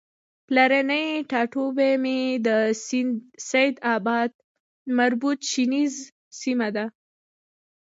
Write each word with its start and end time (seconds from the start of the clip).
پلرنی 0.47 1.05
ټاټوبی 1.31 1.93
مې 2.03 2.19
د 2.47 2.49
سیدآباد 3.49 4.31
مربوط 4.97 5.39
شنیز 5.51 5.93
سیمه 6.39 6.69
ده 6.75 6.85